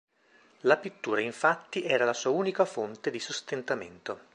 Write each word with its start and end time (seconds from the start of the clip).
La 0.61 0.77
pittura 0.77 1.21
infatti 1.21 1.83
era 1.83 2.05
la 2.05 2.13
sua 2.13 2.31
unica 2.31 2.65
fonte 2.65 3.11
di 3.11 3.19
sostentamento. 3.19 4.21